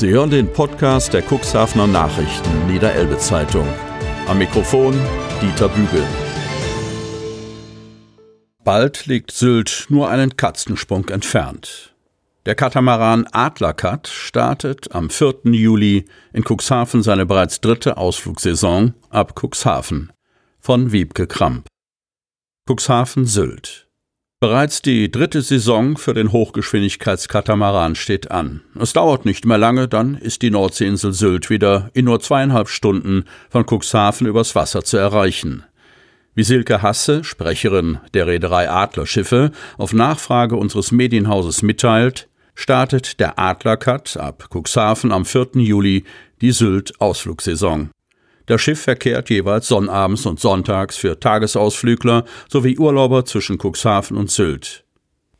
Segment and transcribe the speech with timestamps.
[0.00, 3.68] Sie hören den Podcast der Cuxhavener Nachrichten Niederelbe Zeitung.
[4.28, 4.98] Am Mikrofon
[5.42, 6.02] Dieter Bügel.
[8.64, 11.94] Bald liegt Sylt nur einen Katzensprung entfernt.
[12.46, 15.40] Der Katamaran Adlerkat startet am 4.
[15.52, 20.14] Juli in Cuxhaven seine bereits dritte Ausflugsaison ab Cuxhaven
[20.60, 21.66] von Wiebke Kramp.
[22.66, 23.89] Cuxhaven Sylt.
[24.42, 28.62] Bereits die dritte Saison für den Hochgeschwindigkeitskatamaran steht an.
[28.74, 33.26] Es dauert nicht mehr lange, dann ist die Nordseeinsel Sylt wieder in nur zweieinhalb Stunden
[33.50, 35.64] von Cuxhaven übers Wasser zu erreichen.
[36.34, 44.16] Wie Silke Hasse, Sprecherin der Reederei Adlerschiffe, auf Nachfrage unseres Medienhauses mitteilt, startet der Adlercut
[44.16, 45.48] ab Cuxhaven am 4.
[45.56, 46.04] Juli
[46.40, 47.90] die Sylt-Ausflugsaison.
[48.50, 54.84] Das Schiff verkehrt jeweils sonnabends und sonntags für Tagesausflügler sowie Urlauber zwischen Cuxhaven und Sylt.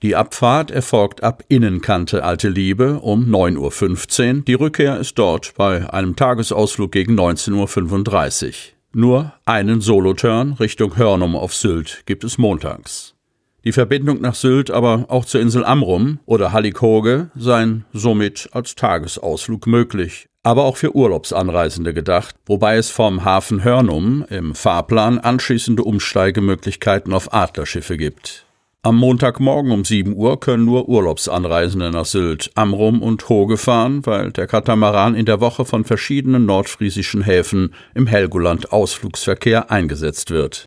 [0.01, 4.43] Die Abfahrt erfolgt ab Innenkante Alte Liebe um 9.15 Uhr.
[4.43, 8.52] Die Rückkehr ist dort bei einem Tagesausflug gegen 19.35 Uhr.
[8.93, 13.17] Nur einen Soloturn Richtung Hörnum auf Sylt gibt es montags.
[13.65, 19.67] Die Verbindung nach Sylt, aber auch zur Insel Amrum oder Hallighoge seien somit als Tagesausflug
[19.67, 27.13] möglich aber auch für Urlaubsanreisende gedacht, wobei es vom Hafen Hörnum im Fahrplan anschließende Umsteigemöglichkeiten
[27.13, 28.46] auf Adlerschiffe gibt.
[28.83, 34.33] Am Montagmorgen um 7 Uhr können nur Urlaubsanreisende nach Sylt, Amrum und Hoge fahren, weil
[34.33, 40.65] der Katamaran in der Woche von verschiedenen nordfriesischen Häfen im Helgoland Ausflugsverkehr eingesetzt wird.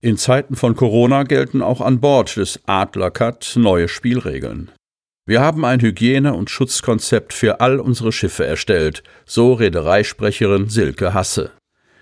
[0.00, 4.72] In Zeiten von Corona gelten auch an Bord des Adlerkat neue Spielregeln.
[5.28, 11.50] Wir haben ein Hygiene- und Schutzkonzept für all unsere Schiffe erstellt, so Reedereisprecherin Silke Hasse.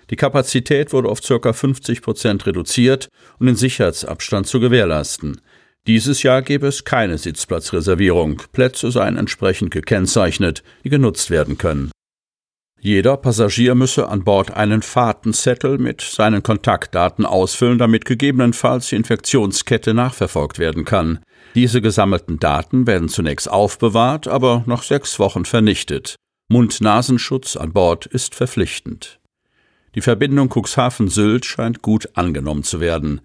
[0.09, 1.51] Die Kapazität wurde auf ca.
[1.51, 5.41] 50 Prozent reduziert, um den Sicherheitsabstand zu gewährleisten.
[5.87, 8.43] Dieses Jahr gäbe es keine Sitzplatzreservierung.
[8.53, 11.91] Plätze seien entsprechend gekennzeichnet, die genutzt werden können.
[12.87, 19.93] Jeder Passagier müsse an Bord einen Fahrtenzettel mit seinen Kontaktdaten ausfüllen, damit gegebenenfalls die Infektionskette
[19.93, 21.19] nachverfolgt werden kann.
[21.53, 26.15] Diese gesammelten Daten werden zunächst aufbewahrt, aber nach sechs Wochen vernichtet.
[26.47, 29.19] Mund-Nasenschutz an Bord ist verpflichtend.
[29.93, 33.19] Die Verbindung Cuxhaven-Sylt scheint gut angenommen zu werden.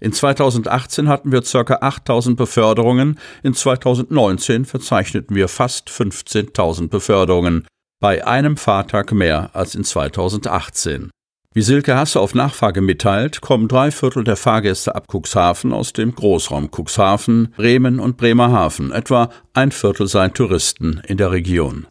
[0.00, 1.74] In 2018 hatten wir ca.
[1.82, 7.66] 8000 Beförderungen, in 2019 verzeichneten wir fast 15.000 Beförderungen,
[8.02, 11.12] bei einem Fahrtag mehr als in 2018.
[11.54, 16.12] Wie Silke Hasse auf Nachfrage mitteilt, kommen drei Viertel der Fahrgäste ab Cuxhaven aus dem
[16.12, 18.90] Großraum Cuxhaven, Bremen und Bremerhaven.
[18.90, 21.86] Etwa ein Viertel seien Touristen in der Region.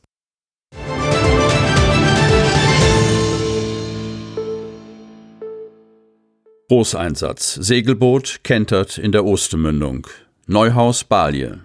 [6.68, 7.54] Großeinsatz.
[7.56, 10.08] Segelboot kentert in der Ostermündung.
[10.46, 11.62] Neuhaus Balje.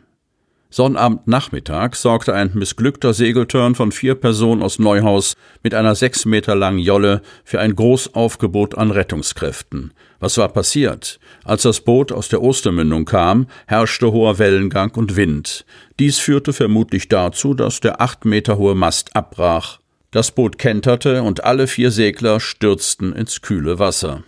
[0.76, 6.80] Sonnabendnachmittag sorgte ein missglückter Segeltörn von vier Personen aus Neuhaus mit einer sechs Meter langen
[6.80, 9.94] Jolle für ein Großaufgebot an Rettungskräften.
[10.20, 11.18] Was war passiert?
[11.44, 15.64] Als das Boot aus der Ostermündung kam, herrschte hoher Wellengang und Wind.
[15.98, 19.78] Dies führte vermutlich dazu, dass der acht Meter hohe Mast abbrach.
[20.10, 24.24] Das Boot kenterte und alle vier Segler stürzten ins kühle Wasser.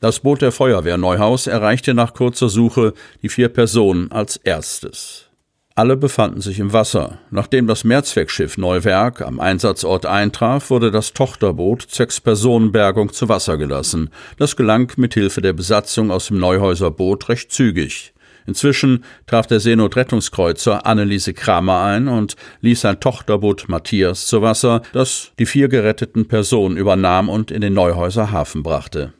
[0.00, 5.31] Das Boot der Feuerwehr Neuhaus erreichte nach kurzer Suche die vier Personen als erstes.
[5.74, 7.18] Alle befanden sich im Wasser.
[7.30, 14.10] Nachdem das Mehrzweckschiff Neuwerk am Einsatzort eintraf, wurde das Tochterboot zwecks Personenbergung zu Wasser gelassen.
[14.36, 18.12] Das gelang mit Hilfe der Besatzung aus dem Neuhäuser Boot recht zügig.
[18.46, 25.32] Inzwischen traf der Seenotrettungskreuzer Anneliese Kramer ein und ließ sein Tochterboot Matthias zu Wasser, das
[25.38, 29.14] die vier geretteten Personen übernahm und in den Neuhäuser Hafen brachte.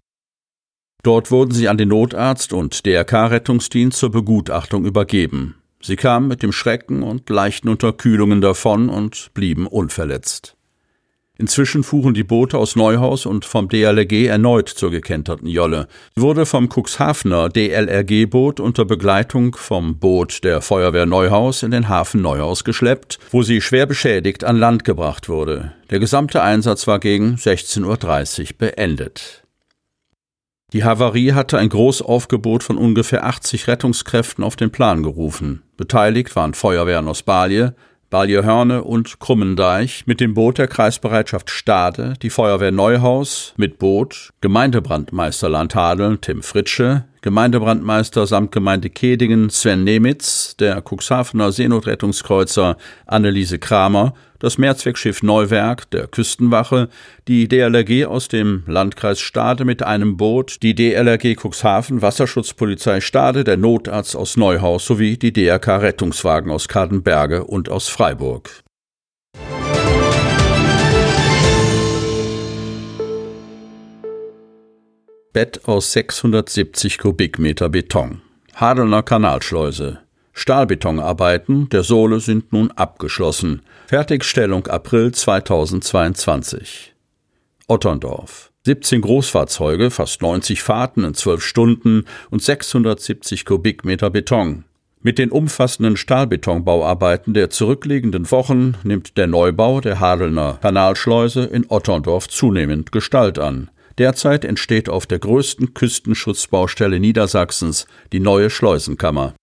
[1.03, 5.62] Dort wurden sie an den Notarzt und DRK-Rettungsdienst zur Begutachtung übergeben.
[5.83, 10.57] Sie kamen mit dem Schrecken und leichten Unterkühlungen davon und blieben unverletzt.
[11.39, 15.89] Inzwischen fuhren die Boote aus Neuhaus und vom DLRG erneut zur gekenterten Jolle.
[16.15, 22.23] Sie wurde vom Cuxhavener DLRG-Boot unter Begleitung vom Boot der Feuerwehr Neuhaus in den Hafen
[22.23, 25.73] Neuhaus geschleppt, wo sie schwer beschädigt an Land gebracht wurde.
[25.91, 29.42] Der gesamte Einsatz war gegen 16.30 Uhr beendet.
[30.73, 35.63] Die Havarie hatte ein Großaufgebot von ungefähr 80 Rettungskräften auf den Plan gerufen.
[35.77, 37.75] Beteiligt waren Feuerwehren aus Balje,
[38.09, 45.51] Balje-Hörne und Krummendeich mit dem Boot der Kreisbereitschaft Stade, die Feuerwehr Neuhaus mit Boot, Gemeindebrandmeister
[45.51, 52.77] Landhadeln Tim Fritsche, Gemeindebrandmeister samt Gemeinde Kedingen Sven Nemitz, der Cuxhavener Seenotrettungskreuzer
[53.07, 56.89] Anneliese Kramer, das Mehrzweckschiff Neuwerk der Küstenwache,
[57.29, 63.57] die DLRG aus dem Landkreis Stade mit einem Boot, die DLRG Cuxhaven Wasserschutzpolizei Stade, der
[63.57, 68.65] Notarzt aus Neuhaus sowie die DRK Rettungswagen aus Kadenberge und aus Freiburg.
[75.33, 78.21] Bett aus 670 Kubikmeter Beton.
[78.55, 80.01] Hadelner Kanalschleuse.
[80.35, 83.63] Stahlbetonarbeiten der Sohle sind nun abgeschlossen.
[83.87, 86.93] Fertigstellung April 2022.
[87.67, 88.51] Otterndorf.
[88.67, 94.65] 17 Großfahrzeuge, fast 90 Fahrten in 12 Stunden und 670 Kubikmeter Beton.
[95.01, 102.29] Mit den umfassenden Stahlbetonbauarbeiten der zurückliegenden Wochen nimmt der Neubau der Hadelner Kanalschleuse in Otterndorf
[102.29, 103.71] zunehmend Gestalt an.
[103.99, 109.35] Derzeit entsteht auf der größten Küstenschutzbaustelle Niedersachsens die neue Schleusenkammer.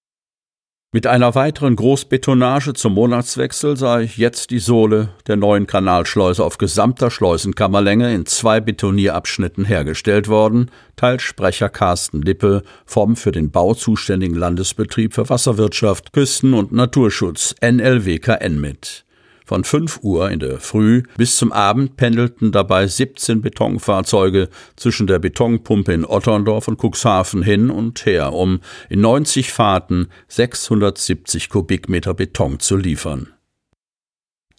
[0.91, 7.11] Mit einer weiteren Großbetonage zum Monatswechsel sei jetzt die Sohle der neuen Kanalschleuse auf gesamter
[7.11, 14.35] Schleusenkammerlänge in zwei Betonierabschnitten hergestellt worden, teilt Sprecher Carsten Lippe vom für den Bau zuständigen
[14.35, 19.05] Landesbetrieb für Wasserwirtschaft, Küsten- und Naturschutz NLWKN mit.
[19.49, 25.17] Von 5 Uhr in der Früh bis zum Abend pendelten dabei 17 Betonfahrzeuge zwischen der
[25.17, 28.59] Betonpumpe in Otterndorf und Cuxhaven hin und her, um
[28.89, 33.33] in 90 Fahrten 670 Kubikmeter Beton zu liefern.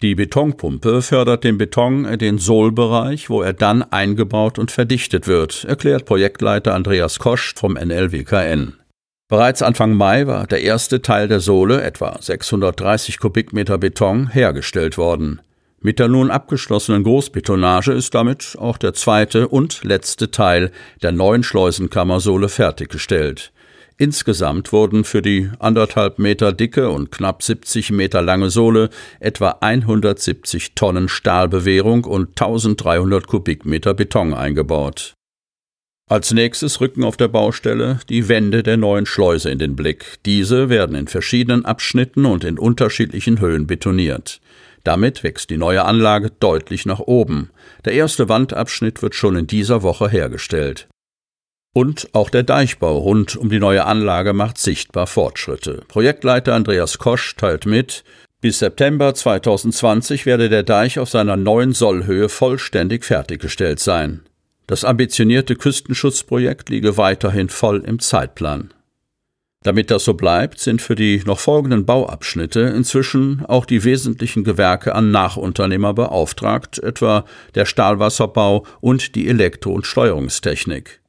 [0.01, 5.63] Die Betonpumpe fördert den Beton in den Sohlbereich, wo er dann eingebaut und verdichtet wird,
[5.63, 8.80] erklärt Projektleiter Andreas Kosch vom NLWKN.
[9.31, 15.39] Bereits Anfang Mai war der erste Teil der Sohle, etwa 630 Kubikmeter Beton, hergestellt worden.
[15.79, 20.69] Mit der nun abgeschlossenen Großbetonage ist damit auch der zweite und letzte Teil
[21.01, 23.53] der neuen Schleusenkammersohle fertiggestellt.
[23.97, 28.89] Insgesamt wurden für die anderthalb Meter dicke und knapp 70 Meter lange Sohle
[29.21, 35.13] etwa 170 Tonnen Stahlbewehrung und 1300 Kubikmeter Beton eingebaut.
[36.11, 40.17] Als nächstes rücken auf der Baustelle die Wände der neuen Schleuse in den Blick.
[40.25, 44.41] Diese werden in verschiedenen Abschnitten und in unterschiedlichen Höhen betoniert.
[44.83, 47.49] Damit wächst die neue Anlage deutlich nach oben.
[47.85, 50.89] Der erste Wandabschnitt wird schon in dieser Woche hergestellt.
[51.73, 55.85] Und auch der Deichbau rund um die neue Anlage macht sichtbar Fortschritte.
[55.87, 58.03] Projektleiter Andreas Kosch teilt mit,
[58.41, 64.23] bis September 2020 werde der Deich auf seiner neuen Sollhöhe vollständig fertiggestellt sein.
[64.71, 68.73] Das ambitionierte Küstenschutzprojekt liege weiterhin voll im Zeitplan.
[69.63, 74.95] Damit das so bleibt, sind für die noch folgenden Bauabschnitte inzwischen auch die wesentlichen Gewerke
[74.95, 81.01] an Nachunternehmer beauftragt, etwa der Stahlwasserbau und die Elektro- und Steuerungstechnik.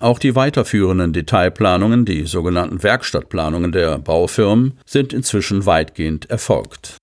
[0.00, 6.96] Auch die weiterführenden Detailplanungen, die sogenannten Werkstattplanungen der Baufirmen, sind inzwischen weitgehend erfolgt.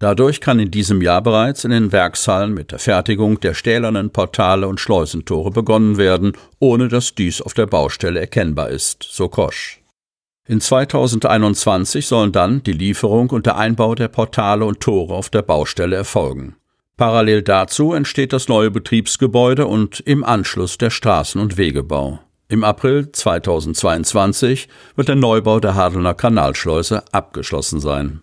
[0.00, 4.66] Dadurch kann in diesem Jahr bereits in den Werkshallen mit der Fertigung der stählernen Portale
[4.66, 9.82] und Schleusentore begonnen werden, ohne dass dies auf der Baustelle erkennbar ist, so Kosch.
[10.48, 15.42] In 2021 sollen dann die Lieferung und der Einbau der Portale und Tore auf der
[15.42, 16.56] Baustelle erfolgen.
[16.96, 22.20] Parallel dazu entsteht das neue Betriebsgebäude und im Anschluss der Straßen- und Wegebau.
[22.48, 28.22] Im April 2022 wird der Neubau der Hadelner Kanalschleuse abgeschlossen sein.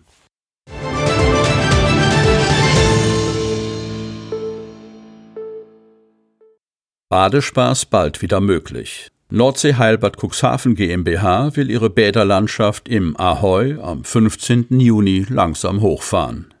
[7.10, 9.08] Badespaß bald wieder möglich.
[9.30, 14.78] Nordsee Heilbad Cuxhaven GmbH will ihre Bäderlandschaft im Ahoi am 15.
[14.78, 16.52] Juni langsam hochfahren.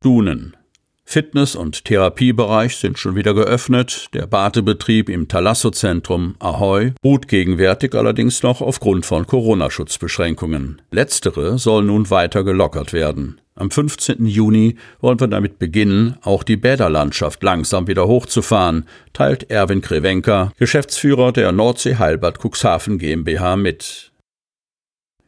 [0.00, 0.56] Dunen.
[1.04, 4.06] Fitness- und Therapiebereich sind schon wieder geöffnet.
[4.14, 10.80] Der Badebetrieb im Thalasso-Zentrum Ahoy ruht gegenwärtig allerdings noch aufgrund von Corona-Schutzbeschränkungen.
[10.90, 13.40] Letztere soll nun weiter gelockert werden.
[13.54, 14.24] Am 15.
[14.24, 21.32] Juni wollen wir damit beginnen, auch die Bäderlandschaft langsam wieder hochzufahren, teilt Erwin Krewenka, Geschäftsführer
[21.32, 24.11] der Nordsee Heilbad Cuxhaven GmbH mit.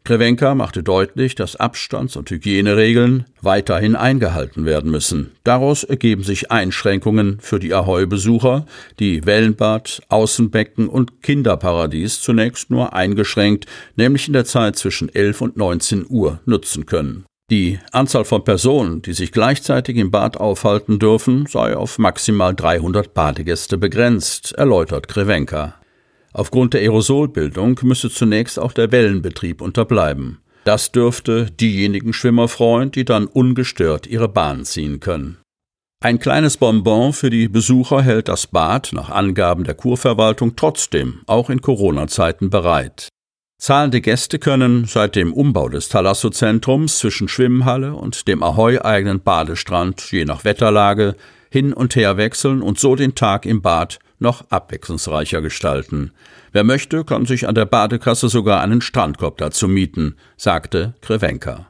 [0.06, 5.30] Krewenka machte deutlich, dass Abstands- und Hygieneregeln weiterhin eingehalten werden müssen.
[5.44, 8.66] Daraus ergeben sich Einschränkungen für die Ahoi-Besucher,
[8.98, 13.64] die Wellenbad, Außenbecken und Kinderparadies zunächst nur eingeschränkt,
[13.96, 17.24] nämlich in der Zeit zwischen 11 und 19 Uhr nutzen können.
[17.50, 23.14] Die Anzahl von Personen, die sich gleichzeitig im Bad aufhalten dürfen, sei auf maximal 300
[23.14, 25.74] Badegäste begrenzt, erläutert Krewenka.
[26.34, 30.40] Aufgrund der Aerosolbildung müsse zunächst auch der Wellenbetrieb unterbleiben.
[30.64, 35.38] Das dürfte diejenigen Schwimmer freuen, die dann ungestört ihre Bahn ziehen können.
[36.02, 41.50] Ein kleines Bonbon für die Besucher hält das Bad nach Angaben der Kurverwaltung trotzdem auch
[41.50, 43.08] in Corona-Zeiten bereit.
[43.58, 50.24] Zahlende Gäste können seit dem Umbau des Thalasso-Zentrums zwischen Schwimmhalle und dem Ahoi-eigenen Badestrand je
[50.24, 51.14] nach Wetterlage
[51.50, 56.12] hin und her wechseln und so den Tag im Bad noch abwechslungsreicher gestalten.
[56.52, 61.66] Wer möchte, kann sich an der Badekasse sogar einen Strandkorb dazu mieten, sagte Krewenka.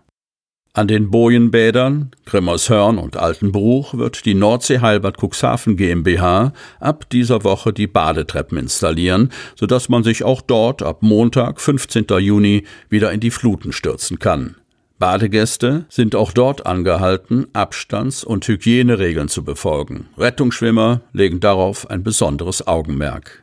[0.76, 7.72] An den Bojenbädern Grimmershörn und Altenbruch wird die Nordsee Heilbad Cuxhaven GmbH ab dieser Woche
[7.72, 12.06] die Badetreppen installieren, sodass man sich auch dort ab Montag, 15.
[12.18, 14.56] Juni, wieder in die Fluten stürzen kann.
[14.98, 20.08] Badegäste sind auch dort angehalten, Abstands- und Hygieneregeln zu befolgen.
[20.16, 23.42] Rettungsschwimmer legen darauf ein besonderes Augenmerk.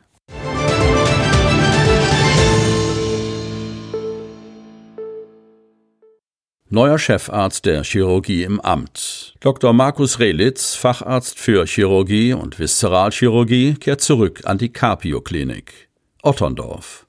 [6.70, 9.34] Neuer Chefarzt der Chirurgie im Amt.
[9.40, 9.74] Dr.
[9.74, 15.90] Markus Relitz, Facharzt für Chirurgie und Viszeralchirurgie, kehrt zurück an die Carpio-Klinik.
[16.22, 17.06] Otterndorf.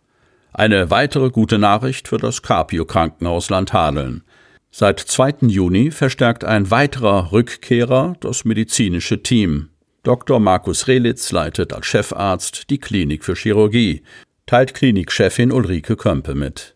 [0.55, 4.23] Eine weitere gute Nachricht für das Carpio-Krankenhaus Landhadeln.
[4.69, 5.47] Seit 2.
[5.47, 9.69] Juni verstärkt ein weiterer Rückkehrer das medizinische Team.
[10.03, 10.39] Dr.
[10.39, 14.03] Markus Relitz leitet als Chefarzt die Klinik für Chirurgie,
[14.45, 16.75] teilt Klinikchefin Ulrike Kömpe mit.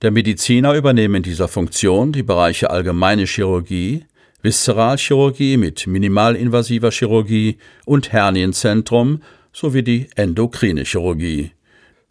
[0.00, 4.06] Der Mediziner übernehme in dieser Funktion die Bereiche allgemeine Chirurgie,
[4.40, 9.22] Viszeralchirurgie mit minimalinvasiver Chirurgie und Hernienzentrum
[9.52, 11.55] sowie die endokrine Chirurgie.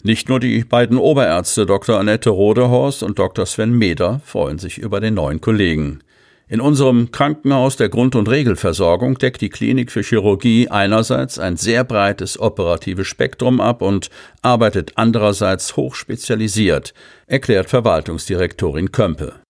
[0.03, 1.99] Nicht nur die beiden Oberärzte Dr.
[1.99, 3.45] Annette Rodehorst und Dr.
[3.45, 6.03] Sven Meder freuen sich über den neuen Kollegen.
[6.47, 11.83] In unserem Krankenhaus der Grund- und Regelversorgung deckt die Klinik für Chirurgie einerseits ein sehr
[11.83, 14.11] breites operatives Spektrum ab und
[14.43, 16.93] arbeitet andererseits hochspezialisiert,
[17.25, 19.44] erklärt Verwaltungsdirektorin Kömpe.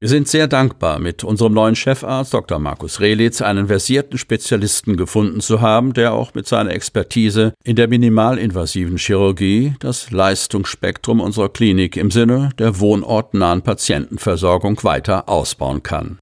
[0.00, 2.60] Wir sind sehr dankbar, mit unserem neuen Chefarzt Dr.
[2.60, 7.88] Markus Rehlitz einen versierten Spezialisten gefunden zu haben, der auch mit seiner Expertise in der
[7.88, 16.20] minimalinvasiven Chirurgie das Leistungsspektrum unserer Klinik im Sinne der wohnortnahen Patientenversorgung weiter ausbauen kann.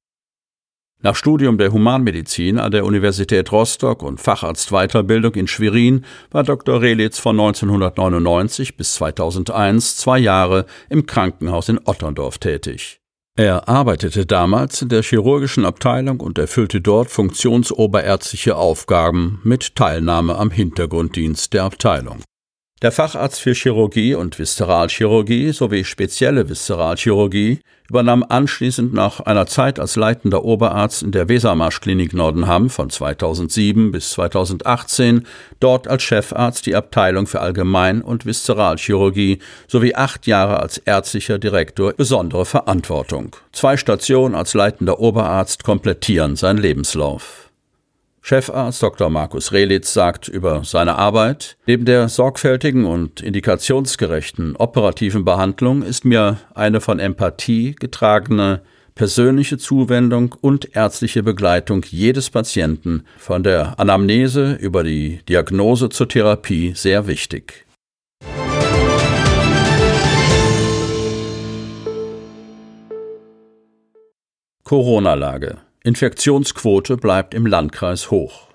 [1.02, 6.80] Nach Studium der Humanmedizin an der Universität Rostock und Facharztweiterbildung in Schwerin war Dr.
[6.80, 13.02] Relitz von 1999 bis 2001 zwei Jahre im Krankenhaus in Otterndorf tätig.
[13.38, 20.50] Er arbeitete damals in der chirurgischen Abteilung und erfüllte dort funktionsoberärztliche Aufgaben mit Teilnahme am
[20.50, 22.22] Hintergrunddienst der Abteilung.
[22.82, 29.96] Der Facharzt für Chirurgie und Viszeralchirurgie sowie spezielle Viszeralchirurgie übernahm anschließend nach einer Zeit als
[29.96, 35.26] leitender Oberarzt in der Wesermarschklinik Nordenham von 2007 bis 2018
[35.58, 41.94] dort als Chefarzt die Abteilung für Allgemein- und Viszeralchirurgie sowie acht Jahre als ärztlicher Direktor
[41.94, 43.36] besondere Verantwortung.
[43.52, 47.45] Zwei Stationen als leitender Oberarzt komplettieren seinen Lebenslauf.
[48.28, 49.08] Chefarzt Dr.
[49.08, 56.38] Markus Relitz sagt über seine Arbeit, neben der sorgfältigen und indikationsgerechten operativen Behandlung ist mir
[56.52, 58.62] eine von Empathie getragene
[58.96, 66.72] persönliche Zuwendung und ärztliche Begleitung jedes Patienten von der Anamnese über die Diagnose zur Therapie
[66.74, 67.64] sehr wichtig.
[74.64, 78.48] Corona-Lage Infektionsquote bleibt im Landkreis hoch.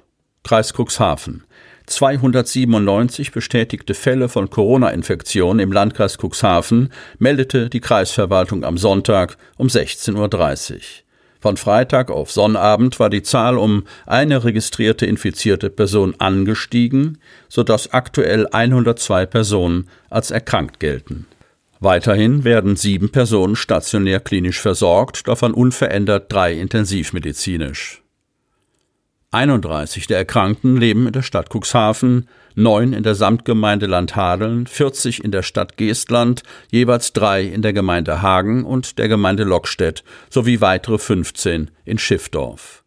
[0.44, 1.46] Kreis Cuxhaven.
[1.86, 10.74] 297 bestätigte Fälle von Corona-Infektionen im Landkreis Cuxhaven meldete die Kreisverwaltung am Sonntag um 16.30
[10.74, 10.80] Uhr.
[11.40, 18.46] Von Freitag auf Sonnabend war die Zahl um eine registrierte infizierte Person angestiegen, sodass aktuell
[18.52, 21.28] 102 Personen als erkrankt gelten.
[21.84, 28.04] Weiterhin werden sieben Personen stationär klinisch versorgt, davon unverändert drei intensivmedizinisch.
[29.32, 35.32] 31 der Erkrankten leben in der Stadt Cuxhaven, neun in der Samtgemeinde Landhadeln, 40 in
[35.32, 41.00] der Stadt Geestland, jeweils drei in der Gemeinde Hagen und der Gemeinde Lockstedt sowie weitere
[41.00, 42.84] 15 in Schiffdorf.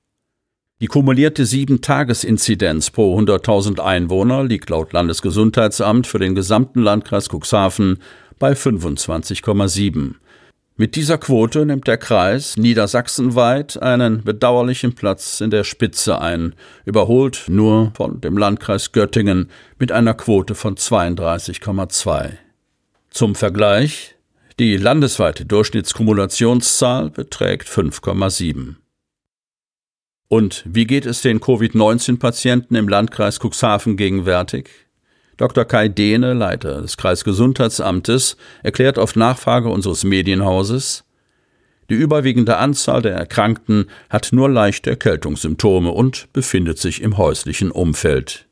[0.80, 8.00] Die kumulierte 7-Tages-Inzidenz pro 100.000 Einwohner liegt laut Landesgesundheitsamt für den gesamten Landkreis Cuxhaven
[8.44, 10.16] bei 25,7.
[10.76, 17.44] Mit dieser Quote nimmt der Kreis niedersachsenweit einen bedauerlichen Platz in der Spitze ein, überholt
[17.48, 19.48] nur von dem Landkreis Göttingen
[19.78, 22.32] mit einer Quote von 32,2.
[23.08, 24.14] Zum Vergleich,
[24.58, 28.74] die landesweite Durchschnittskumulationszahl beträgt 5,7.
[30.28, 34.68] Und wie geht es den Covid-19-Patienten im Landkreis Cuxhaven gegenwärtig?
[35.36, 35.64] Dr.
[35.64, 41.04] Kai Dehne, Leiter des Kreisgesundheitsamtes, erklärt auf Nachfrage unseres Medienhauses,
[41.90, 48.46] die überwiegende Anzahl der Erkrankten hat nur leichte Erkältungssymptome und befindet sich im häuslichen Umfeld.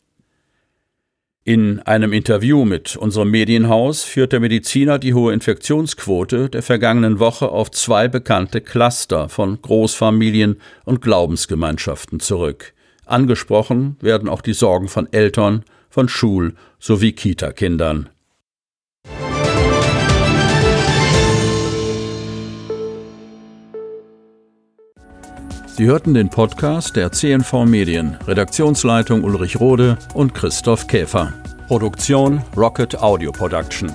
[1.44, 7.48] In einem Interview mit unserem Medienhaus führt der Mediziner die hohe Infektionsquote der vergangenen Woche
[7.48, 12.74] auf zwei bekannte Cluster von Großfamilien und Glaubensgemeinschaften zurück.
[13.06, 18.08] Angesprochen werden auch die Sorgen von Eltern von Schul- sowie Kita-Kindern.
[25.76, 31.32] Sie hörten den Podcast der CNV Medien, Redaktionsleitung Ulrich Rode und Christoph Käfer.
[31.66, 33.90] Produktion Rocket Audio Production.